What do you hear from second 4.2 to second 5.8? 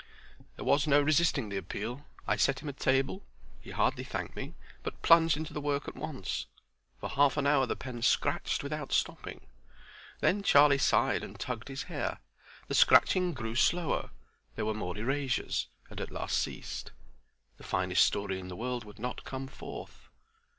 me, but plunged into the